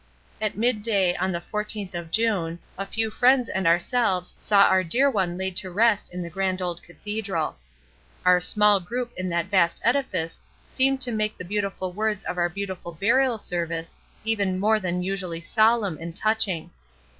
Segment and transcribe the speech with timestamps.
[0.41, 5.11] At midday on the fourteenth of June a few friends and ourselves saw our dear
[5.11, 7.55] one laid to rest in the grand old cathedral.
[8.25, 12.49] Our small group in that vast edifice seemed to make the beautiful words of our
[12.49, 16.71] beautiful burial service even more than usually solemn and touching.